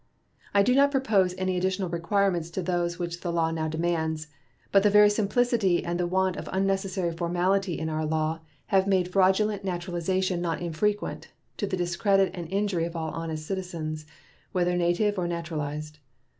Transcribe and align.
I 0.51 0.63
do 0.63 0.73
not 0.73 0.89
propose 0.89 1.35
any 1.37 1.55
additional 1.57 1.87
requirements 1.87 2.49
to 2.49 2.63
those 2.63 2.97
which 2.97 3.21
the 3.21 3.31
law 3.31 3.51
now 3.51 3.67
demands; 3.67 4.29
but 4.71 4.81
the 4.81 4.89
very 4.89 5.11
simplicity 5.11 5.85
and 5.85 5.99
the 5.99 6.07
want 6.07 6.37
of 6.37 6.49
unnecessary 6.51 7.11
formality 7.11 7.77
in 7.77 7.87
our 7.87 8.03
law 8.03 8.39
have 8.73 8.87
made 8.87 9.13
fraudulent 9.13 9.63
naturalization 9.63 10.41
not 10.41 10.59
infrequent, 10.59 11.27
to 11.57 11.67
the 11.67 11.77
discredit 11.77 12.31
and 12.33 12.51
injury 12.51 12.85
of 12.85 12.95
all 12.95 13.11
honest 13.11 13.45
citizens, 13.45 14.07
whether 14.53 14.75
native 14.75 15.19
or 15.19 15.27
naturalized. 15.27 15.99